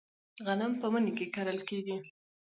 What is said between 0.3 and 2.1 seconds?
غنم په مني کې کرل کیږي.